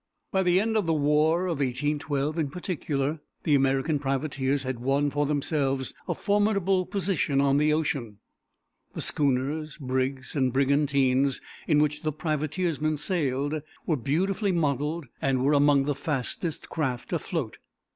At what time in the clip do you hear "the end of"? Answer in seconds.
0.41-0.87